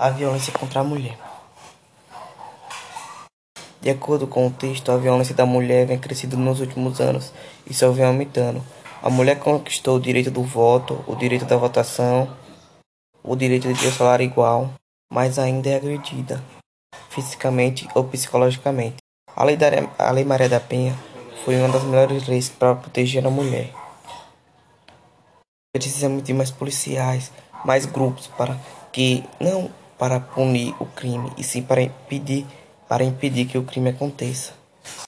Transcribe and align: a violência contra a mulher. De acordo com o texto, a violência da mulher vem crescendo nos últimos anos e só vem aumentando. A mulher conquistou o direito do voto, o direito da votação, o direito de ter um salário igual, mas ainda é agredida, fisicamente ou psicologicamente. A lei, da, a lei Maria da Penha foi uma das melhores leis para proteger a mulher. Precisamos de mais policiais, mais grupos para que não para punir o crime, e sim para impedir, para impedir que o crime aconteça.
a 0.00 0.08
violência 0.08 0.50
contra 0.50 0.80
a 0.80 0.84
mulher. 0.84 1.18
De 3.82 3.90
acordo 3.90 4.26
com 4.26 4.46
o 4.46 4.50
texto, 4.50 4.90
a 4.90 4.96
violência 4.96 5.34
da 5.34 5.44
mulher 5.44 5.86
vem 5.86 5.98
crescendo 5.98 6.38
nos 6.38 6.58
últimos 6.58 7.02
anos 7.02 7.34
e 7.66 7.74
só 7.74 7.90
vem 7.90 8.06
aumentando. 8.06 8.64
A 9.02 9.10
mulher 9.10 9.38
conquistou 9.38 9.98
o 9.98 10.00
direito 10.00 10.30
do 10.30 10.42
voto, 10.42 11.04
o 11.06 11.14
direito 11.14 11.44
da 11.44 11.58
votação, 11.58 12.34
o 13.22 13.36
direito 13.36 13.68
de 13.68 13.78
ter 13.78 13.88
um 13.88 13.92
salário 13.92 14.24
igual, 14.24 14.70
mas 15.12 15.38
ainda 15.38 15.68
é 15.68 15.76
agredida, 15.76 16.42
fisicamente 17.10 17.86
ou 17.94 18.04
psicologicamente. 18.04 18.96
A 19.36 19.44
lei, 19.44 19.58
da, 19.58 19.68
a 19.98 20.10
lei 20.12 20.24
Maria 20.24 20.48
da 20.48 20.60
Penha 20.60 20.96
foi 21.44 21.56
uma 21.56 21.68
das 21.68 21.84
melhores 21.84 22.26
leis 22.26 22.48
para 22.48 22.74
proteger 22.74 23.26
a 23.26 23.30
mulher. 23.30 23.70
Precisamos 25.74 26.22
de 26.22 26.32
mais 26.32 26.50
policiais, 26.50 27.30
mais 27.66 27.84
grupos 27.84 28.26
para 28.28 28.58
que 28.92 29.22
não 29.38 29.70
para 30.00 30.18
punir 30.18 30.74
o 30.80 30.86
crime, 30.86 31.30
e 31.36 31.44
sim 31.44 31.60
para 31.62 31.82
impedir, 31.82 32.46
para 32.88 33.04
impedir 33.04 33.44
que 33.44 33.58
o 33.58 33.64
crime 33.64 33.90
aconteça. 33.90 34.59